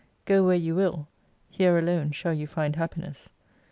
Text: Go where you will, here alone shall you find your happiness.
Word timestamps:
Go 0.25 0.43
where 0.43 0.55
you 0.55 0.73
will, 0.73 1.09
here 1.51 1.77
alone 1.77 2.09
shall 2.09 2.33
you 2.33 2.47
find 2.47 2.73
your 2.73 2.79
happiness. 2.79 3.29